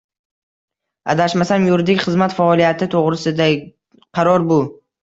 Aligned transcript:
Adashmasam, 1.13 1.67
yuridik 1.73 2.01
xizmat 2.07 2.35
faoliyati 2.41 2.91
to'g'risida 2.97 3.53
qaror 4.21 4.53
bu 4.55 4.63